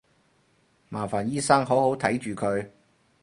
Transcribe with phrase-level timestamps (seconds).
[0.89, 2.67] 麻煩醫生好好睇住佢